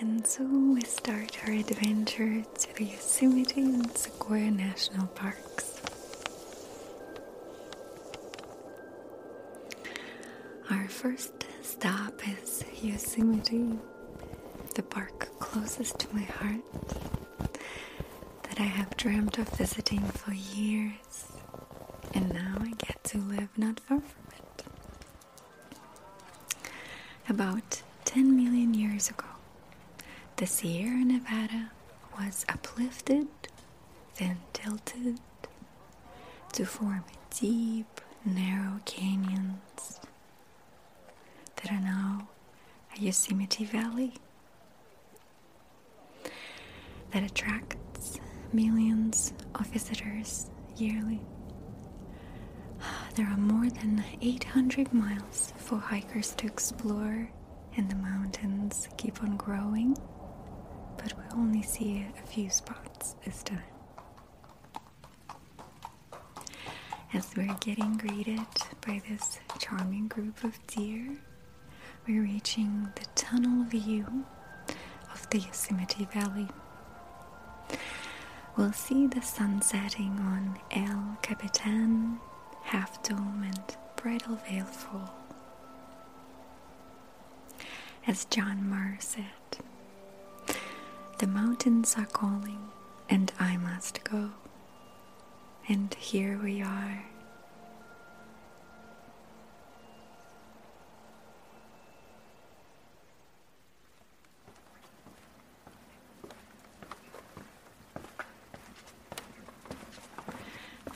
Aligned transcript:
And 0.00 0.26
so 0.26 0.42
we 0.44 0.80
start 0.82 1.36
our 1.46 1.52
adventure 1.52 2.42
to 2.42 2.74
the 2.74 2.84
Yosemite 2.84 3.60
and 3.60 3.94
Sequoia 3.96 4.50
National 4.50 5.06
Parks. 5.08 5.80
Our 10.70 10.88
first 10.88 11.44
stop 11.62 12.14
is 12.26 12.64
Yosemite, 12.82 13.78
the 14.74 14.82
park 14.82 15.28
closest 15.38 15.98
to 16.00 16.14
my 16.14 16.22
heart 16.22 16.88
that 18.44 18.58
I 18.58 18.62
have 18.64 18.96
dreamt 18.96 19.38
of 19.38 19.48
visiting 19.50 20.00
for 20.00 20.32
years, 20.32 21.32
and 22.14 22.32
now 22.32 22.56
I 22.60 22.70
get 22.78 23.02
to 23.04 23.18
live 23.18 23.48
not 23.56 23.80
far 23.80 24.00
from 24.00 24.24
it. 24.38 24.64
About 27.28 27.82
10 28.04 28.36
million 28.36 28.74
years 28.74 29.08
ago, 29.10 29.26
the 30.40 30.46
Sierra 30.46 31.04
Nevada 31.04 31.70
was 32.18 32.46
uplifted, 32.48 33.28
then 34.16 34.38
tilted 34.54 35.20
to 36.54 36.64
form 36.64 37.04
deep, 37.38 38.00
narrow 38.24 38.80
canyons 38.86 40.00
that 41.56 41.70
are 41.70 41.80
now 41.80 42.26
a 42.96 43.00
Yosemite 43.00 43.66
Valley 43.66 44.14
that 47.12 47.22
attracts 47.22 48.18
millions 48.50 49.34
of 49.56 49.66
visitors 49.66 50.46
yearly. 50.74 51.20
There 53.14 53.26
are 53.26 53.36
more 53.36 53.68
than 53.68 54.02
800 54.22 54.94
miles 54.94 55.52
for 55.58 55.76
hikers 55.76 56.34
to 56.36 56.46
explore, 56.46 57.28
and 57.76 57.90
the 57.90 57.96
mountains 57.96 58.88
keep 58.96 59.22
on 59.22 59.36
growing, 59.36 59.96
but 61.02 61.12
we'll 61.16 61.40
only 61.40 61.62
see 61.62 62.06
a 62.22 62.26
few 62.26 62.50
spots 62.50 63.14
this 63.24 63.42
time. 63.42 63.62
As 67.12 67.28
we're 67.36 67.56
getting 67.60 67.96
greeted 67.96 68.46
by 68.86 69.00
this 69.08 69.40
charming 69.58 70.08
group 70.08 70.44
of 70.44 70.58
deer, 70.68 71.16
we're 72.06 72.22
reaching 72.22 72.88
the 72.96 73.06
tunnel 73.14 73.64
view 73.64 74.24
of 75.12 75.28
the 75.30 75.38
Yosemite 75.38 76.06
Valley. 76.12 76.48
We'll 78.56 78.72
see 78.72 79.06
the 79.06 79.22
sun 79.22 79.62
setting 79.62 80.18
on 80.20 80.58
El 80.70 81.16
Capitan, 81.22 82.18
Half 82.62 83.02
Dome, 83.02 83.44
and 83.44 83.76
Bridal 83.96 84.36
Veil 84.48 84.64
Fall. 84.66 85.14
As 88.06 88.24
John 88.26 88.68
Muir 88.68 88.96
said, 89.00 89.24
the 91.20 91.26
mountains 91.26 91.96
are 91.98 92.06
calling, 92.06 92.70
and 93.10 93.30
I 93.38 93.58
must 93.58 94.02
go. 94.04 94.30
And 95.68 95.92
here 95.92 96.40
we 96.42 96.62
are. 96.62 97.04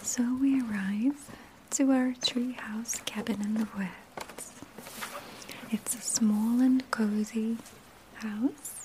So 0.01 0.23
we 0.41 0.63
arrive 0.63 1.31
to 1.73 1.91
our 1.91 2.15
treehouse 2.23 3.05
cabin 3.05 3.43
in 3.43 3.55
the 3.55 3.69
woods. 3.77 4.53
It's 5.71 5.95
a 5.95 6.01
small 6.01 6.63
and 6.63 6.91
cozy 6.91 7.59
house. 8.15 8.84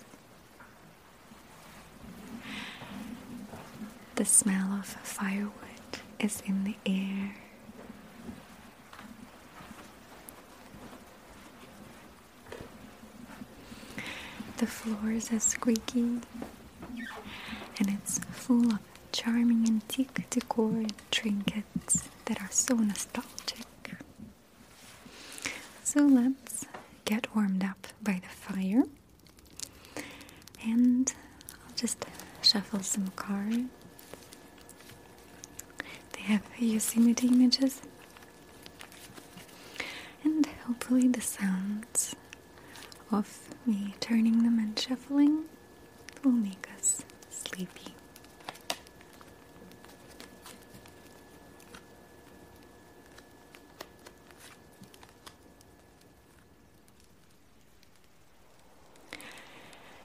The 4.19 4.25
smell 4.25 4.73
of 4.73 4.85
firewood 4.85 5.53
is 6.19 6.43
in 6.45 6.65
the 6.65 6.75
air. 6.85 7.35
The 14.57 14.67
floors 14.67 15.31
are 15.31 15.39
squeaky 15.39 16.19
and 17.79 17.87
it's 17.87 18.19
full 18.33 18.73
of 18.73 18.79
charming 19.13 19.65
antique 19.65 20.29
decor 20.29 20.67
and 20.67 20.93
trinkets 21.11 22.09
that 22.25 22.41
are 22.41 22.51
so 22.51 22.75
nostalgic. 22.75 23.95
So 25.81 26.01
let's 26.01 26.65
get 27.05 27.33
warmed 27.33 27.63
up 27.63 27.87
by 28.03 28.19
the 28.21 28.27
fire 28.27 28.83
and 30.61 31.13
I'll 31.53 31.75
just 31.77 32.05
shuffle 32.41 32.81
some 32.83 33.07
cards. 33.15 33.69
Have 36.29 36.43
Yosemite 36.59 37.27
images 37.27 37.81
and 40.23 40.45
hopefully 40.67 41.07
the 41.07 41.21
sounds 41.21 42.15
of 43.11 43.49
me 43.65 43.95
turning 43.99 44.43
them 44.43 44.59
and 44.59 44.77
shuffling 44.77 45.45
will 46.23 46.31
make 46.31 46.67
us 46.77 47.01
sleepy. 47.31 47.95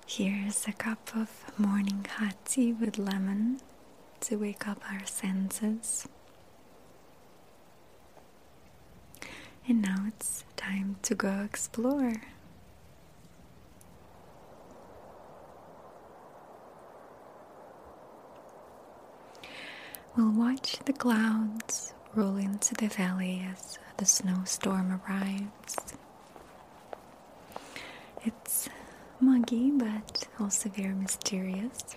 Here's 0.07 0.67
a 0.69 0.73
cup 0.73 1.11
of 1.15 1.29
morning 1.59 2.07
hot 2.17 2.37
tea 2.47 2.73
with 2.73 2.97
lemon 2.99 3.61
to 4.25 4.37
wake 4.37 4.67
up 4.67 4.81
our 4.91 5.05
senses. 5.05 6.09
And 9.69 9.83
now 9.83 10.05
it's 10.09 10.45
time 10.57 10.97
to 11.03 11.15
go 11.15 11.43
explore. 11.45 12.15
We'll 20.17 20.31
watch 20.33 20.79
the 20.87 20.93
clouds 20.93 21.93
roll 22.15 22.37
into 22.37 22.75
the 22.75 22.87
valley 22.89 23.45
as 23.53 23.79
the 23.99 24.07
snowstorm 24.07 25.01
arrives. 25.07 25.77
It's 28.25 28.69
muggy 29.21 29.71
but 29.73 30.27
also 30.41 30.71
very 30.71 30.95
mysterious. 30.95 31.97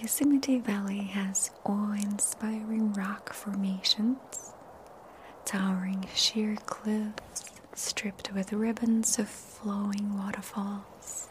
Yosemite 0.00 0.58
Valley 0.60 1.02
has 1.02 1.50
awe 1.64 1.92
inspiring 1.92 2.92
rock 2.92 3.32
formations, 3.32 4.52
towering 5.44 6.06
sheer 6.14 6.56
cliffs 6.66 7.44
stripped 7.74 8.32
with 8.32 8.52
ribbons 8.52 9.18
of 9.18 9.28
flowing 9.28 10.16
waterfalls. 10.18 11.28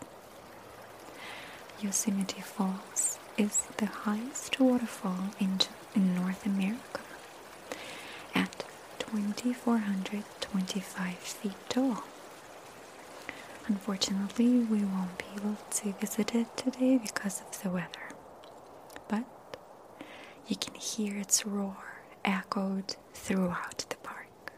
Yosemite 1.82 2.42
Falls 2.42 3.20
is 3.38 3.68
the 3.78 3.86
highest 3.86 4.60
waterfall 4.60 5.30
in, 5.40 5.60
in 5.96 6.16
North 6.16 6.46
America 6.46 7.00
at 8.34 8.64
2,425 9.00 11.14
feet 11.16 11.54
tall. 11.70 12.04
Unfortunately, 13.68 14.60
we 14.60 14.80
won't 14.84 15.18
be 15.18 15.26
able 15.36 15.58
to 15.72 15.92
visit 15.94 16.34
it 16.34 16.56
today 16.58 16.98
because 16.98 17.42
of 17.42 17.62
the 17.62 17.70
weather, 17.70 18.07
you 20.48 20.56
can 20.56 20.74
hear 20.76 21.18
its 21.18 21.46
roar 21.46 21.76
echoed 22.24 22.96
throughout 23.14 23.86
the 23.90 23.96
park. 23.98 24.54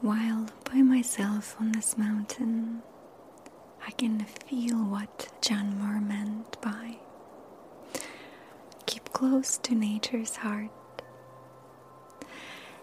While 0.00 0.46
by 0.64 0.82
myself 0.82 1.56
on 1.60 1.72
this 1.72 1.96
mountain, 1.96 2.82
I 3.86 3.90
can 3.92 4.20
feel 4.20 4.76
what 4.76 5.28
John 5.40 5.78
Muir 5.78 6.00
meant 6.00 6.60
by 6.60 6.96
close 9.22 9.56
to 9.58 9.72
nature's 9.76 10.34
heart 10.34 10.68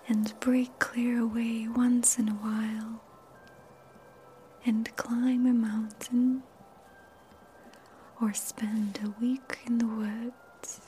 and 0.07 0.33
break 0.39 0.79
clear 0.79 1.19
away 1.19 1.67
once 1.67 2.17
in 2.17 2.29
a 2.29 2.33
while 2.35 3.01
and 4.65 4.95
climb 4.95 5.45
a 5.45 5.51
mountain 5.51 6.41
or 8.21 8.33
spend 8.33 8.97
a 9.03 9.09
week 9.21 9.59
in 9.67 9.79
the 9.79 9.85
woods. 9.85 10.79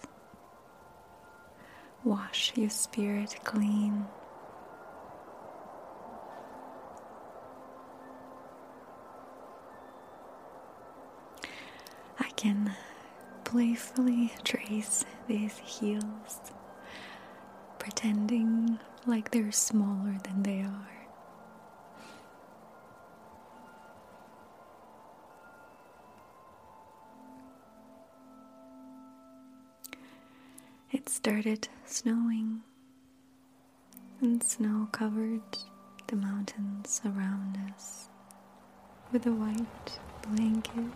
Wash 2.06 2.54
your 2.56 2.70
spirit 2.70 3.36
clean. 3.44 4.06
I 12.22 12.30
can 12.38 12.74
playfully 13.52 14.32
trace 14.46 15.04
these 15.28 15.58
heels, 15.58 16.40
pretending 17.80 18.80
like 19.06 19.30
they're 19.32 19.52
smaller 19.52 20.16
than 20.24 20.42
they 20.44 20.62
are. 20.62 20.88
It 30.94 31.10
started 31.10 31.68
snowing, 31.86 32.62
and 34.22 34.42
snow 34.42 34.88
covered 34.94 35.42
the 36.08 36.16
mountains 36.16 37.02
around 37.06 37.58
us 37.74 38.08
with 39.12 39.26
a 39.26 39.34
white 39.34 40.00
blanket. 40.22 40.94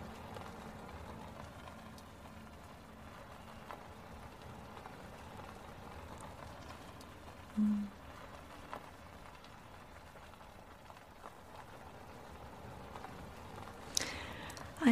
I 7.58 7.62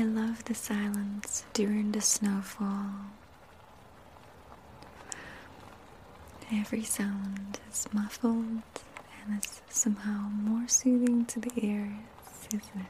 love 0.03 0.45
the 0.45 0.55
silence 0.55 1.45
during 1.53 1.93
the 1.93 2.01
snowfall. 2.01 2.91
Every 6.53 6.83
sound 6.83 7.61
is 7.71 7.87
muffled 7.93 8.63
and 9.27 9.39
it's 9.39 9.61
somehow 9.69 10.29
more 10.31 10.67
soothing 10.69 11.25
to 11.27 11.41
the 11.41 11.51
ears, 11.57 11.91
isn't 12.49 12.63
it? 12.77 12.87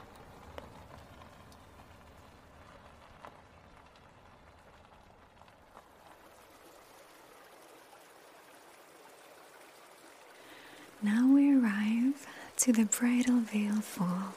Now 11.02 11.28
we 11.28 11.54
arrive 11.54 12.26
to 12.64 12.72
the 12.72 12.86
Bridal 12.86 13.40
Veil 13.40 13.82
Fall. 13.82 14.32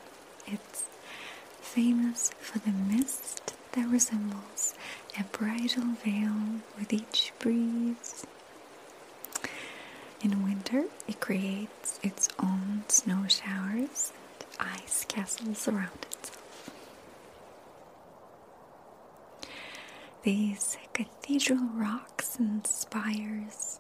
It's 0.46 0.84
famous 1.62 2.32
for 2.42 2.60
the 2.60 2.72
mist 2.74 3.54
that 3.72 3.88
resembles 3.88 4.74
a 5.18 5.24
bridal 5.24 5.94
veil 6.04 6.34
with 6.78 6.92
each 6.92 7.32
breeze. 7.40 8.26
In 10.22 10.44
winter, 10.44 10.84
it 11.08 11.22
creates 11.22 12.02
its 12.04 12.28
own 12.38 12.84
snow 12.90 13.24
showers 13.30 14.12
and 14.60 14.74
ice 14.76 15.06
castles 15.06 15.66
around 15.70 16.06
itself. 16.12 16.70
These 20.24 20.78
cathedral 20.92 21.70
rocks 21.74 22.36
and 22.36 22.68
spires 22.68 23.80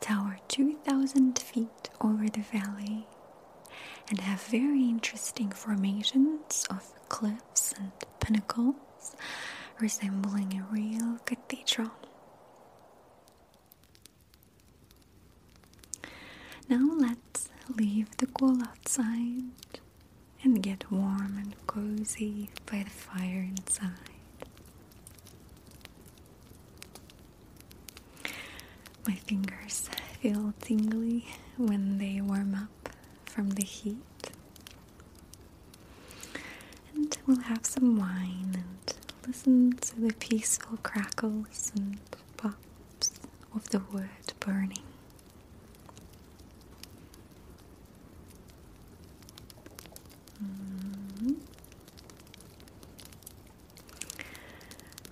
tower 0.00 0.38
2,000 0.48 1.38
feet 1.38 1.90
over 2.00 2.28
the 2.30 2.40
valley 2.40 3.06
and 4.08 4.20
have 4.20 4.42
very 4.42 4.82
interesting 4.84 5.50
formations 5.50 6.66
of 6.70 6.92
cliffs 7.08 7.72
and 7.78 7.92
pinnacles 8.20 9.16
resembling 9.80 10.60
a 10.60 10.72
real 10.72 11.18
cathedral. 11.24 11.90
Now 16.68 16.88
let's 16.96 17.48
leave 17.76 18.16
the 18.16 18.26
cool 18.26 18.62
outside 18.62 19.42
and 20.42 20.62
get 20.62 20.90
warm 20.90 21.36
and 21.38 21.54
cozy 21.66 22.50
by 22.66 22.82
the 22.84 22.90
fire 22.90 23.46
inside. 23.56 23.90
My 29.06 29.14
fingers 29.14 29.90
feel 30.20 30.54
tingly 30.60 31.26
when 31.56 31.98
they 31.98 32.20
warm 32.20 32.54
up 32.54 32.83
from 33.34 33.50
the 33.50 33.64
heat. 33.64 33.96
And 36.94 37.18
we'll 37.26 37.40
have 37.40 37.66
some 37.66 37.96
wine 37.96 38.52
and 38.54 38.94
listen 39.26 39.72
to 39.72 40.00
the 40.00 40.12
peaceful 40.14 40.78
crackles 40.84 41.72
and 41.74 41.98
pops 42.36 43.10
of 43.52 43.68
the 43.70 43.80
wood 43.92 44.08
burning. 44.38 44.78
Mm. 50.40 51.36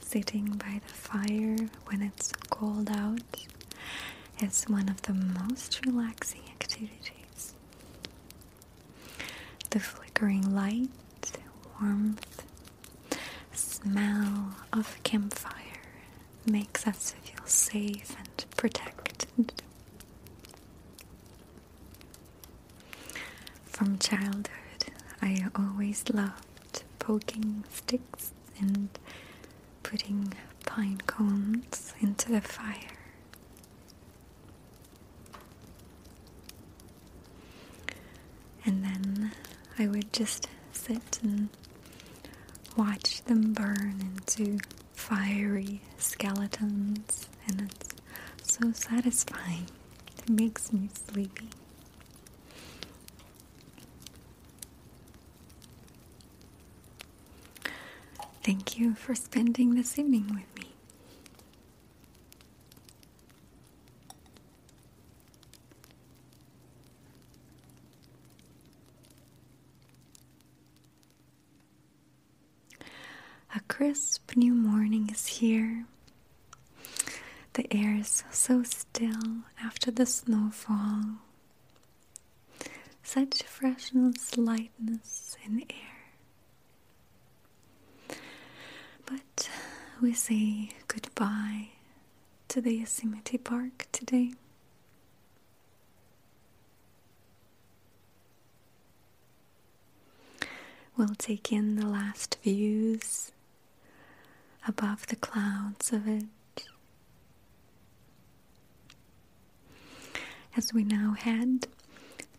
Sitting 0.01 0.45
by 0.45 0.81
the 0.87 0.95
fire 0.95 1.57
when 1.87 2.03
it's 2.03 2.33
cold 2.51 2.89
out 2.89 3.47
is 4.41 4.65
one 4.69 4.89
of 4.89 5.03
the 5.03 5.15
most 5.15 5.85
relaxing 5.85 6.43
activities. 6.61 7.22
The 9.73 9.81
flickering 9.81 10.55
light, 10.55 10.91
warmth, 11.81 12.43
smell 13.53 14.55
of 14.73 15.03
campfire 15.03 15.81
makes 16.47 16.87
us 16.87 17.15
feel 17.23 17.47
safe 17.47 18.15
and 18.19 18.45
protected. 18.57 19.53
From 23.65 23.99
childhood, 23.99 24.51
I 25.23 25.47
always 25.57 26.05
loved 26.13 26.83
poking 26.99 27.65
sticks 27.71 28.33
and 28.61 28.89
putting 29.83 30.35
pine 30.67 30.99
cones 31.07 31.95
into 32.01 32.31
the 32.31 32.41
fire. 32.41 32.77
And 38.65 38.85
then 38.85 39.33
I 39.79 39.87
would 39.87 40.13
just 40.13 40.49
sit 40.73 41.19
and 41.23 41.49
watch 42.77 43.23
them 43.25 43.53
burn 43.53 44.13
into 44.17 44.59
fiery 44.95 45.81
skeletons, 45.99 47.29
and 47.49 47.63
it's 47.63 47.95
so 48.43 48.73
satisfying. 48.73 49.67
It 50.19 50.29
makes 50.31 50.73
me 50.73 50.89
sleepy. 51.09 51.49
Thank 58.45 58.79
you 58.79 58.95
for 58.95 59.14
spending 59.14 59.75
this 59.76 59.99
evening 59.99 60.26
with 60.29 60.64
me. 60.64 60.71
A 73.55 73.61
crisp 73.69 74.35
new 74.35 74.55
morning 74.55 75.09
is 75.12 75.26
here. 75.26 75.85
The 77.53 77.62
air 77.75 77.97
is 77.97 78.25
so 78.31 78.62
still 78.62 79.43
after 79.62 79.91
the 79.91 80.07
snowfall. 80.07 81.02
Such 83.02 83.43
freshness, 83.43 84.37
lightness 84.37 85.37
in 85.45 85.64
air. 85.71 88.17
But 89.07 89.50
we 90.00 90.12
say 90.12 90.71
goodbye 90.88 91.69
to 92.49 92.61
the 92.61 92.75
Yosemite 92.76 93.38
Park 93.38 93.87
today. 93.93 94.33
We'll 100.97 101.14
take 101.17 101.50
in 101.52 101.76
the 101.76 101.87
last 101.87 102.37
views 102.43 103.33
above 104.69 105.07
the 105.07 105.17
clouds 105.17 105.93
of 105.93 106.07
it. 106.07 106.25
As 110.54 110.73
we 110.75 110.85
now 110.85 111.14
head 111.18 111.66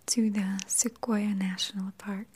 to 0.08 0.30
the 0.30 0.62
Sequoia 0.68 1.34
National 1.34 1.92
Park. 1.98 2.28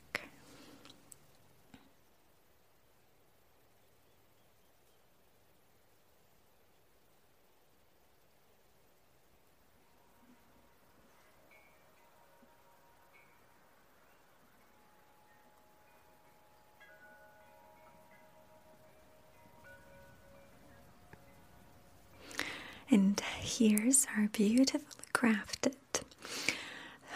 And 22.90 23.20
here's 23.40 24.06
our 24.16 24.28
beautifully 24.28 25.07
crafted 25.18 25.74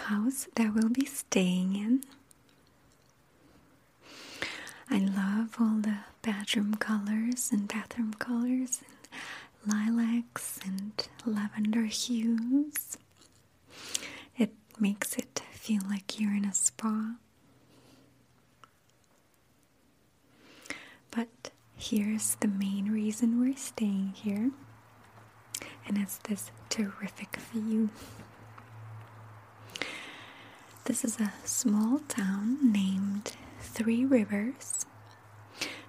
house 0.06 0.48
that 0.56 0.74
we'll 0.74 0.88
be 0.88 1.04
staying 1.06 1.76
in. 1.76 2.02
I 4.90 4.98
love 4.98 5.56
all 5.60 5.78
the 5.80 5.98
bedroom 6.20 6.74
colors 6.74 7.50
and 7.52 7.68
bathroom 7.68 8.14
colors 8.14 8.80
and 8.84 9.72
lilacs 9.72 10.58
and 10.64 10.92
lavender 11.24 11.84
hues. 11.84 12.98
It 14.36 14.52
makes 14.80 15.14
it 15.16 15.42
feel 15.52 15.82
like 15.88 16.18
you're 16.18 16.34
in 16.34 16.44
a 16.44 16.52
spa. 16.52 17.14
But 21.12 21.50
here's 21.76 22.34
the 22.36 22.48
main 22.48 22.90
reason 22.90 23.40
we're 23.40 23.56
staying 23.56 24.14
here, 24.16 24.50
and 25.94 26.02
it's 26.02 26.16
this 26.18 26.50
terrific 26.70 27.36
view. 27.52 27.90
This 30.86 31.04
is 31.04 31.20
a 31.20 31.34
small 31.44 31.98
town 32.08 32.72
named 32.72 33.32
Three 33.60 34.02
Rivers 34.06 34.86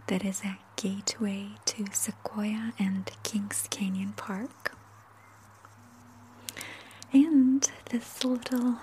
that 0.07 0.25
is 0.25 0.41
a 0.43 0.57
gateway 0.75 1.51
to 1.67 1.85
Sequoia 1.93 2.73
and 2.77 3.09
Kings 3.23 3.67
Canyon 3.69 4.11
Park. 4.17 4.75
And 7.13 7.69
this 7.89 8.25
little 8.25 8.79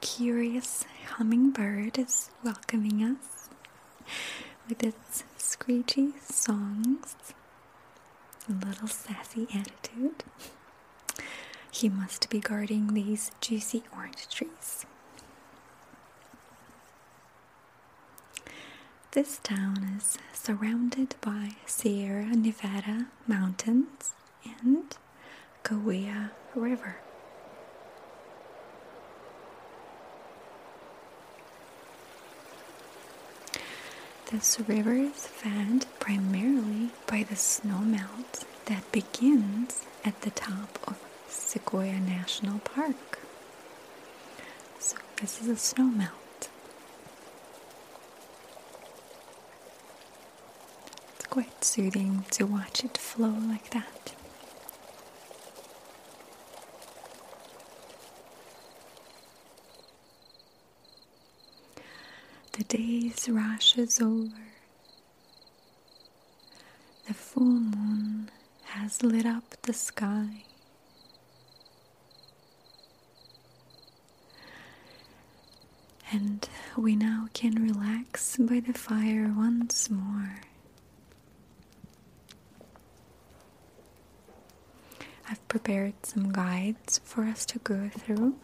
curious 0.00 0.84
hummingbird 1.16 1.98
is 1.98 2.30
welcoming 2.44 3.02
us 3.02 3.48
with 4.68 4.84
its 4.84 5.24
screechy 5.36 6.12
songs 6.22 7.16
a 8.48 8.66
little 8.66 8.88
sassy 8.88 9.46
attitude. 9.54 10.24
He 11.72 11.88
must 11.88 12.28
be 12.30 12.40
guarding 12.40 12.94
these 12.94 13.30
juicy 13.40 13.82
orange 13.96 14.28
trees. 14.28 14.84
This 19.12 19.38
town 19.42 19.94
is 19.98 20.18
surrounded 20.32 21.14
by 21.20 21.52
Sierra 21.66 22.26
Nevada 22.36 23.06
mountains 23.26 24.12
and 24.44 24.96
Kaweah 25.64 26.30
River. 26.54 26.96
This 34.30 34.60
river 34.68 34.92
is 34.94 35.26
fed 35.26 35.86
primarily 35.98 36.90
by 37.06 37.24
the 37.24 37.34
snowmelt 37.34 38.44
that 38.66 38.90
begins 38.92 39.82
at 40.04 40.20
the 40.20 40.30
top 40.30 40.78
of 40.86 40.96
Sequoia 41.30 41.98
National 42.00 42.58
Park. 42.60 43.18
So, 44.78 44.96
this 45.20 45.40
is 45.40 45.48
a 45.48 45.54
snowmelt. 45.54 46.08
It's 51.16 51.26
quite 51.26 51.64
soothing 51.64 52.24
to 52.32 52.44
watch 52.44 52.84
it 52.84 52.96
flow 52.98 53.34
like 53.48 53.70
that. 53.70 54.14
The 62.52 62.64
day's 62.64 63.28
rush 63.28 63.78
is 63.78 64.00
over. 64.00 64.28
The 67.06 67.14
full 67.14 67.44
moon 67.44 68.30
has 68.64 69.02
lit 69.02 69.26
up 69.26 69.56
the 69.62 69.72
sky. 69.72 70.44
And 76.12 76.48
we 76.80 76.96
now 76.96 77.28
can 77.34 77.62
relax 77.62 78.38
by 78.38 78.58
the 78.58 78.72
fire 78.72 79.30
once 79.36 79.90
more. 79.90 80.40
I've 85.28 85.46
prepared 85.46 85.92
some 86.06 86.32
guides 86.32 86.98
for 87.04 87.24
us 87.24 87.44
to 87.46 87.58
go 87.58 87.90
through. 87.90 88.34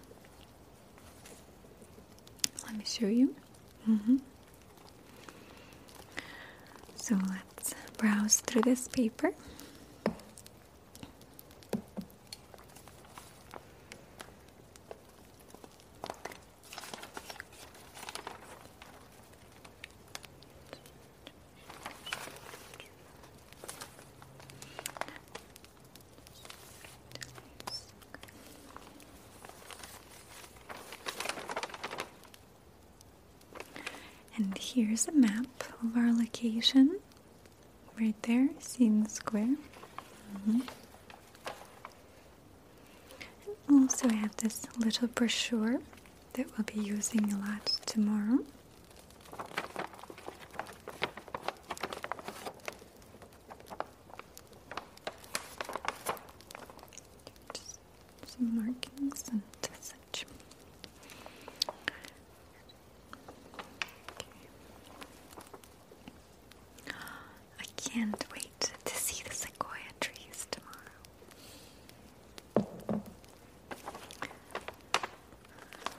Let 2.66 2.76
me 2.76 2.84
show 2.84 3.06
you. 3.06 3.34
Mm-hmm. 3.88 4.16
So 6.96 7.18
let's 7.30 7.74
browse 7.96 8.40
through 8.40 8.62
this 8.62 8.86
paper. 8.88 9.32
And 34.36 34.56
here's 34.58 35.08
a 35.08 35.12
map 35.12 35.46
of 35.82 35.96
our 35.96 36.12
location. 36.12 37.00
Right 37.98 38.14
there, 38.22 38.50
seen 38.58 39.08
square. 39.08 39.56
Mm-hmm. 40.48 40.60
Also, 43.70 44.08
I 44.08 44.14
have 44.14 44.36
this 44.36 44.66
little 44.78 45.08
brochure 45.08 45.80
that 46.34 46.46
we'll 46.56 46.64
be 46.64 46.80
using 46.86 47.32
a 47.32 47.38
lot 47.38 47.64
tomorrow. 47.86 48.38
Just 57.54 57.78
some 58.26 58.54
markings 58.56 59.24
and 59.30 59.42
such. 59.80 60.26
I 67.58 67.64
can't 67.76 68.24
wait 68.32 68.72
to 68.84 68.94
see 68.96 69.22
the 69.24 69.34
sequoia 69.34 69.90
trees 70.00 70.46
tomorrow. 70.50 70.92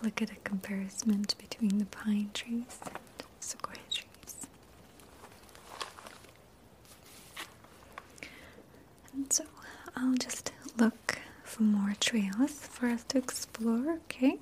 Look 0.07 0.21
at 0.21 0.31
a 0.31 0.35
comparison 0.45 1.25
between 1.37 1.79
the 1.79 1.85
pine 1.85 2.29
trees 2.33 2.79
and 2.85 2.97
sequoia 3.41 3.75
trees. 3.91 4.47
And 9.13 9.33
so 9.33 9.43
I'll 9.97 10.13
just 10.15 10.53
look 10.77 11.19
for 11.43 11.63
more 11.63 11.93
trails 11.99 12.51
for 12.51 12.87
us 12.87 13.03
to 13.09 13.17
explore, 13.17 13.99
okay? 14.05 14.37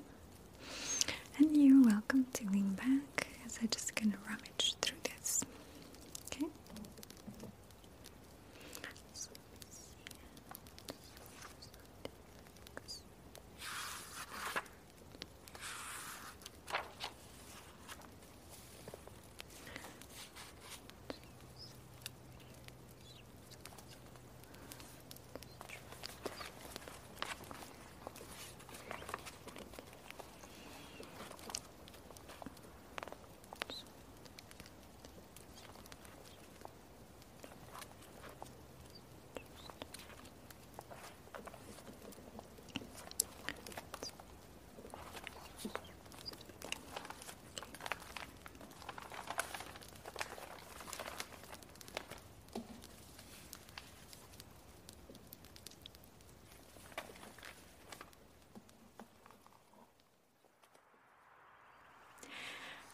And 1.38 1.56
you're 1.56 1.82
welcome 1.82 2.26
to 2.34 2.44
lean 2.48 2.74
back 2.74 3.26
as 3.44 3.58
I 3.60 3.66
just 3.66 3.96
gonna 3.96 4.18
rummage 4.28 4.76
through 4.80 4.98
this. 5.02 5.42
Okay? 6.32 6.46
So, 9.14 9.30
let's 9.52 9.70
see. 9.74 9.82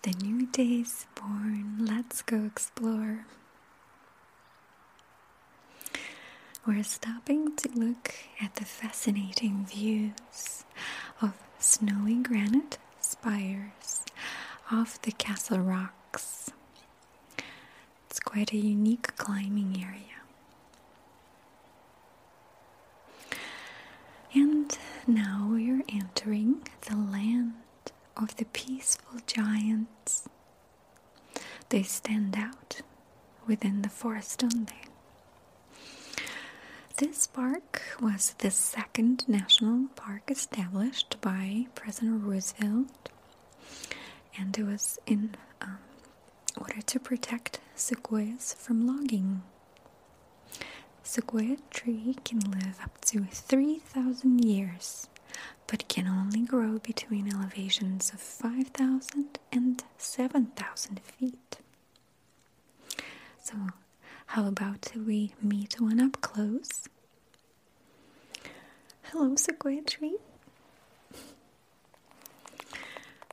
The 0.02 0.10
new 0.22 0.46
day 0.46 0.80
is 0.80 1.06
born. 1.14 1.76
Let's 1.86 2.22
go 2.22 2.44
explore. 2.44 3.24
We're 6.66 6.82
stopping 6.82 7.54
to 7.56 7.68
look 7.70 8.12
at 8.40 8.54
the 8.56 8.64
fascinating 8.64 9.64
views 9.66 10.64
of 11.20 11.34
snowy 11.58 12.16
granite 12.16 12.78
spires 13.00 14.04
off 14.70 15.00
the 15.02 15.12
castle 15.12 15.58
rocks. 15.60 16.50
It's 18.10 18.20
quite 18.20 18.52
a 18.52 18.56
unique 18.56 19.16
climbing 19.16 19.82
area. 19.82 19.98
And 24.34 24.76
now 25.06 25.48
we're 25.50 25.82
entering 25.88 26.62
the 26.88 26.96
land 26.96 27.54
of 28.16 28.36
the 28.36 28.44
peaceful 28.46 29.20
giants. 29.26 30.28
They 31.68 31.82
stand 31.82 32.36
out 32.36 32.82
within 33.46 33.82
the 33.82 33.88
forest 33.88 34.42
only. 34.44 34.82
This 36.98 37.26
park 37.26 37.82
was 38.00 38.34
the 38.38 38.50
second 38.50 39.24
national 39.26 39.88
park 39.96 40.30
established 40.30 41.20
by 41.20 41.66
President 41.74 42.22
Roosevelt, 42.24 43.08
and 44.38 44.56
it 44.56 44.64
was 44.64 44.98
in 45.06 45.34
um, 45.60 45.78
order 46.56 46.80
to 46.82 47.00
protect 47.00 47.60
sequoias 47.74 48.54
from 48.58 48.86
logging. 48.86 49.42
Sequoia 51.02 51.56
tree 51.70 52.16
can 52.24 52.40
live 52.50 52.78
up 52.82 53.00
to 53.06 53.24
3,000 53.24 54.44
years, 54.44 55.08
but 55.72 55.88
can 55.88 56.06
only 56.06 56.42
grow 56.42 56.78
between 56.80 57.32
elevations 57.34 58.12
of 58.12 58.20
5,000 58.20 59.38
and 59.50 59.82
7,000 59.96 61.00
feet. 61.00 61.56
So, 63.42 63.54
how 64.26 64.46
about 64.48 64.92
we 64.94 65.32
meet 65.40 65.80
one 65.80 65.98
up 65.98 66.20
close? 66.20 66.90
Hello, 69.04 69.34
sequoia 69.34 69.80
tree. 69.80 70.18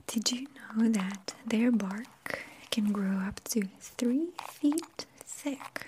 Did 0.07 0.31
you 0.31 0.47
know 0.77 0.87
that 0.87 1.33
their 1.45 1.73
bark 1.73 2.45
can 2.71 2.93
grow 2.93 3.17
up 3.17 3.43
to 3.49 3.63
three 3.81 4.29
feet 4.49 5.05
thick? 5.19 5.87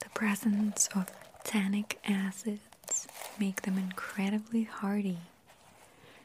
The 0.00 0.10
presence 0.10 0.90
of 0.94 1.06
tannic 1.44 1.98
acids 2.06 2.60
make 3.40 3.62
them 3.62 3.78
incredibly 3.78 4.64
hardy. 4.64 5.18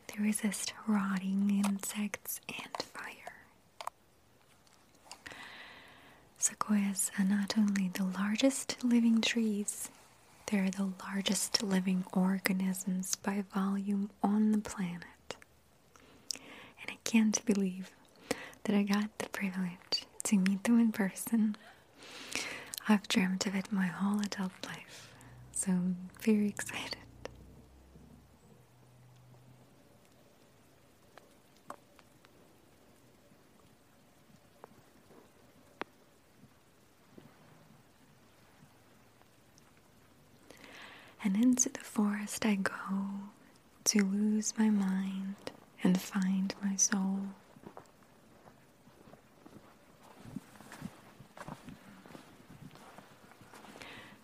They 0.07 0.21
resist 0.21 0.73
rotting 0.87 1.61
insects 1.65 2.41
and 2.49 2.75
fire. 2.93 3.33
Sequoias 6.37 7.11
are 7.17 7.25
not 7.25 7.57
only 7.57 7.89
the 7.93 8.03
largest 8.03 8.83
living 8.83 9.21
trees, 9.21 9.89
they 10.51 10.59
are 10.59 10.69
the 10.69 10.91
largest 11.07 11.63
living 11.63 12.03
organisms 12.13 13.15
by 13.15 13.43
volume 13.53 14.09
on 14.21 14.51
the 14.51 14.59
planet. 14.59 15.35
And 16.33 16.89
I 16.91 16.97
can't 17.03 17.43
believe 17.45 17.91
that 18.65 18.75
I 18.75 18.83
got 18.83 19.17
the 19.17 19.29
privilege 19.29 20.05
to 20.25 20.37
meet 20.37 20.63
them 20.63 20.79
in 20.79 20.91
person. 20.91 21.55
I've 22.87 23.07
dreamt 23.07 23.47
of 23.47 23.55
it 23.55 23.71
my 23.71 23.87
whole 23.87 24.19
adult 24.19 24.51
life, 24.67 25.11
so 25.51 25.71
I'm 25.71 25.95
very 26.21 26.47
excited. 26.47 26.97
And 41.25 41.35
into 41.37 41.69
the 41.69 41.79
forest 41.79 42.45
I 42.45 42.53
go 42.53 42.71
to 43.85 44.03
lose 44.03 44.53
my 44.59 44.69
mind 44.69 45.35
and 45.83 45.99
find 45.99 46.53
my 46.63 46.75
soul. 46.75 47.19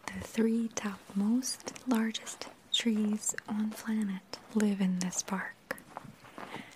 The 0.06 0.20
three 0.22 0.70
topmost 0.76 1.74
largest 1.88 2.48
trees 2.72 3.36
on 3.50 3.72
planet 3.72 4.38
live 4.54 4.80
in 4.80 5.00
this 5.00 5.24
park. 5.24 5.82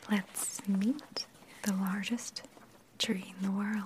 Let's 0.09 0.67
meet 0.67 1.27
the 1.61 1.73
largest 1.73 2.41
tree 2.97 3.35
in 3.37 3.45
the 3.45 3.51
world. 3.51 3.83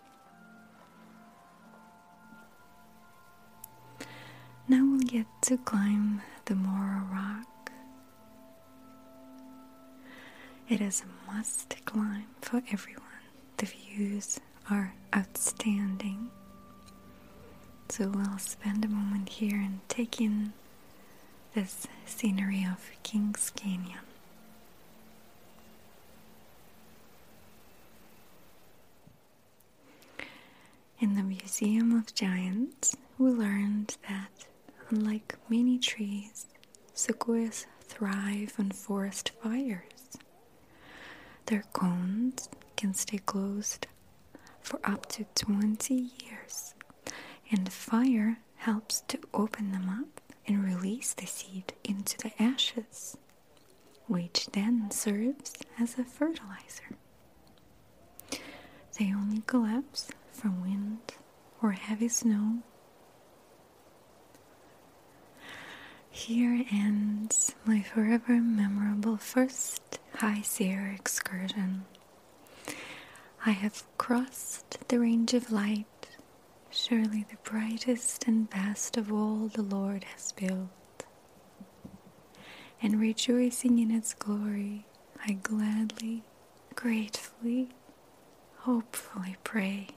Now 4.67 4.85
we'll 4.85 4.99
get 4.99 5.25
to 5.43 5.57
climb 5.57 6.21
the 6.45 6.55
Moro 6.55 7.03
Rock. 7.11 7.71
It 10.69 10.79
is 10.79 11.03
a 11.03 11.31
must 11.33 11.75
climb 11.85 12.27
for 12.41 12.61
everyone. 12.71 13.01
The 13.57 13.65
views 13.65 14.39
are 14.69 14.93
outstanding. 15.15 16.29
So 17.89 18.07
we'll 18.09 18.37
spend 18.37 18.85
a 18.85 18.87
moment 18.87 19.27
here 19.27 19.57
and 19.57 19.79
take 19.89 20.21
in 20.21 20.53
this 21.53 21.85
scenery 22.05 22.65
of 22.69 22.89
Kings 23.03 23.51
Canyon. 23.55 23.99
In 30.99 31.15
the 31.15 31.23
Museum 31.23 31.91
of 31.97 32.13
Giants, 32.13 32.95
we 33.17 33.31
learned 33.31 33.97
that, 34.07 34.45
unlike 34.89 35.35
many 35.49 35.77
trees, 35.77 36.45
sequoias 36.93 37.65
thrive 37.81 38.53
on 38.59 38.71
forest 38.71 39.31
fires. 39.41 40.17
Their 41.47 41.63
cones 41.73 42.47
can 42.77 42.93
stay 42.93 43.17
closed 43.17 43.87
for 44.61 44.79
up 44.83 45.07
to 45.07 45.25
20 45.35 46.11
years, 46.23 46.75
and 47.51 47.71
fire 47.73 48.37
helps 48.57 49.01
to 49.07 49.19
open 49.33 49.71
them 49.71 49.89
up 49.89 50.20
and 50.47 50.63
release 50.63 51.13
the 51.13 51.25
seed 51.25 51.73
into 51.83 52.17
the 52.17 52.31
ashes, 52.41 53.17
which 54.07 54.47
then 54.53 54.89
serves 54.91 55.53
as 55.79 55.97
a 55.97 56.03
fertilizer. 56.03 56.95
They 58.97 59.13
only 59.13 59.41
collapse 59.45 60.09
from 60.31 60.61
wind 60.61 60.99
or 61.61 61.71
heavy 61.71 62.07
snow. 62.09 62.59
Here 66.09 66.65
ends 66.71 67.55
my 67.65 67.81
forever 67.81 68.33
memorable 68.41 69.17
first 69.17 69.99
High 70.15 70.41
Sierra 70.41 70.93
excursion. 70.93 71.85
I 73.45 73.51
have 73.51 73.83
crossed 73.97 74.87
the 74.89 74.99
range 74.99 75.33
of 75.33 75.51
light 75.51 75.85
surely 76.71 77.25
the 77.29 77.37
brightest 77.49 78.27
and 78.27 78.49
best 78.49 78.97
of 78.97 79.11
all 79.11 79.47
the 79.47 79.61
Lord 79.61 80.03
has 80.15 80.31
built. 80.31 80.69
And 82.81 82.99
rejoicing 82.99 83.79
in 83.79 83.91
its 83.91 84.13
glory, 84.13 84.85
I 85.25 85.33
gladly, 85.33 86.23
gratefully, 86.75 87.69
hopefully 88.59 89.35
pray 89.43 89.89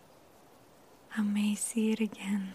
I 1.17 1.23
may 1.23 1.55
see 1.55 1.93
it 1.93 2.01
again. 2.01 2.55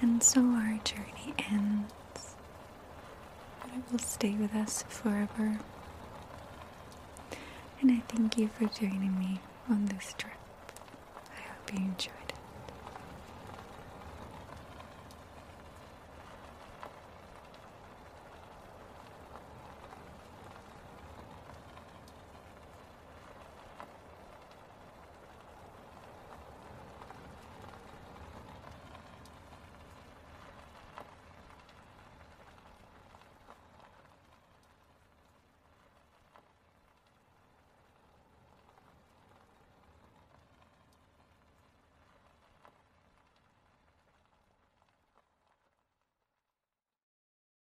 And 0.00 0.22
so 0.22 0.40
our 0.40 0.78
journey 0.82 1.34
ends, 1.50 2.34
but 3.60 3.70
it 3.70 3.82
will 3.92 3.98
stay 4.00 4.32
with 4.32 4.54
us 4.54 4.82
forever. 4.88 5.58
And 7.80 7.92
I 7.92 8.02
thank 8.08 8.36
you 8.36 8.48
for 8.48 8.66
joining 8.66 9.18
me 9.18 9.40
on 9.70 9.86
this 9.86 10.14
trip. 10.18 10.32
I 11.16 11.40
hope 11.52 11.72
you 11.72 11.78
enjoyed 11.78 12.29